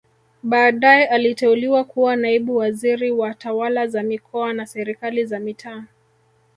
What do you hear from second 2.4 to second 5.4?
waziri wa tawala za mikoa na serikali za